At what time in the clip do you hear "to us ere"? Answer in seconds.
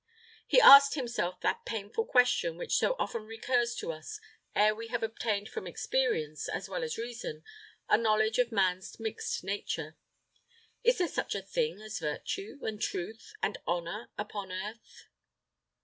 3.75-4.73